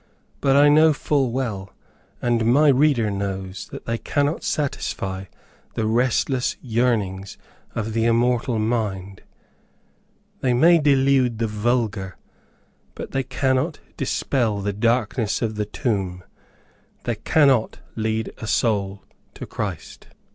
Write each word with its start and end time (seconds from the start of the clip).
But 0.39 0.55
I 0.55 0.67
know 0.67 0.93
full 0.93 1.29
well, 1.31 1.75
and 2.23 2.43
my 2.43 2.69
reader 2.69 3.11
knows 3.11 3.67
that 3.71 3.85
they 3.85 3.99
cannot 3.99 4.43
satisfy 4.43 5.25
the 5.75 5.85
restless 5.85 6.57
yearnings 6.59 7.37
of 7.75 7.93
the 7.93 8.05
immortal 8.05 8.57
mind. 8.57 9.21
They 10.39 10.55
may 10.55 10.79
delude 10.79 11.37
the 11.37 11.45
vulgar, 11.45 12.17
but 12.95 13.11
they 13.11 13.21
cannot 13.21 13.77
dispel 13.95 14.61
the 14.61 14.73
darkness 14.73 15.43
of 15.43 15.53
the 15.53 15.67
tomb, 15.67 16.23
they 17.03 17.17
cannot 17.17 17.77
lead 17.95 18.33
a 18.39 18.47
soul 18.47 19.03
to 19.35 19.45
Christ. 19.45 20.07